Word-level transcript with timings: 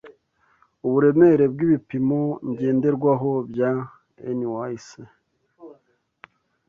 uburemere 0.85 1.45
bwibipimo 1.53 2.21
ngenderwaho 2.49 3.31
bya 3.49 3.71
NYSE 4.37 5.01